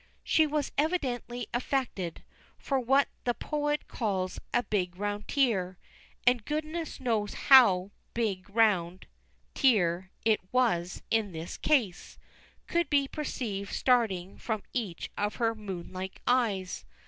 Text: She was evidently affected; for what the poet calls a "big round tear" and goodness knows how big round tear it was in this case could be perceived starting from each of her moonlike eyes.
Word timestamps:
She 0.23 0.47
was 0.47 0.71
evidently 0.79 1.45
affected; 1.53 2.23
for 2.57 2.79
what 2.79 3.07
the 3.23 3.35
poet 3.35 3.87
calls 3.87 4.39
a 4.51 4.63
"big 4.63 4.97
round 4.97 5.27
tear" 5.27 5.77
and 6.25 6.43
goodness 6.43 6.99
knows 6.99 7.35
how 7.35 7.91
big 8.15 8.49
round 8.49 9.05
tear 9.53 10.09
it 10.25 10.39
was 10.51 11.03
in 11.11 11.33
this 11.33 11.55
case 11.55 12.17
could 12.65 12.89
be 12.89 13.07
perceived 13.07 13.71
starting 13.75 14.39
from 14.39 14.63
each 14.73 15.11
of 15.19 15.35
her 15.35 15.53
moonlike 15.53 16.19
eyes. 16.25 16.83